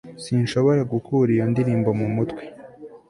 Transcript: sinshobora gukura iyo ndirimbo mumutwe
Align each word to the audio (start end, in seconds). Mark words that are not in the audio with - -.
sinshobora 0.23 0.81
gukura 0.91 1.29
iyo 1.35 1.45
ndirimbo 1.51 1.89
mumutwe 1.99 2.43